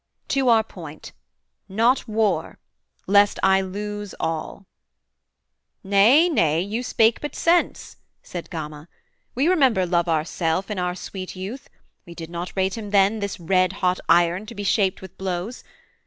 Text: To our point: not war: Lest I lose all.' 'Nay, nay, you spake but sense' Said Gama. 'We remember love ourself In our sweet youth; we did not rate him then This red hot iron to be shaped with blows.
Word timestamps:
To 0.29 0.49
our 0.49 0.63
point: 0.63 1.11
not 1.69 2.07
war: 2.07 2.57
Lest 3.05 3.37
I 3.43 3.61
lose 3.61 4.15
all.' 4.19 4.65
'Nay, 5.83 6.27
nay, 6.27 6.59
you 6.59 6.81
spake 6.81 7.21
but 7.21 7.35
sense' 7.35 7.97
Said 8.23 8.49
Gama. 8.49 8.89
'We 9.35 9.47
remember 9.49 9.85
love 9.85 10.07
ourself 10.09 10.71
In 10.71 10.79
our 10.79 10.95
sweet 10.95 11.35
youth; 11.35 11.69
we 12.03 12.15
did 12.15 12.31
not 12.31 12.51
rate 12.55 12.79
him 12.79 12.89
then 12.89 13.19
This 13.19 13.39
red 13.39 13.73
hot 13.73 13.99
iron 14.09 14.47
to 14.47 14.55
be 14.55 14.63
shaped 14.63 15.03
with 15.03 15.15
blows. 15.19 15.63